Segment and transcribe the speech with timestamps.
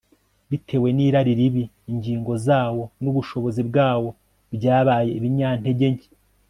[0.49, 4.09] bitewe n'irari ribi, ingingo zawo n'ubushobozi bwawo
[4.55, 6.07] byabaye ibinyantegenke